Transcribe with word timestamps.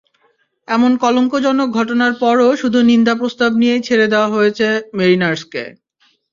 এমন 0.67 0.91
কলঙ্কজনক 1.03 1.67
ঘটনার 1.71 2.13
পরও 2.21 2.49
শুধু 2.61 2.79
নিন্দা 2.89 3.13
প্রস্তাব 3.15 3.51
নিয়েই 3.55 3.85
ছেড়ে 3.87 4.07
দেওয়া 4.07 4.29
হয়েছে 4.35 4.67
মেরিনার্সকে। 4.97 5.63